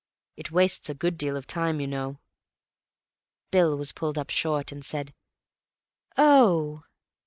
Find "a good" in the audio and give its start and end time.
0.89-1.15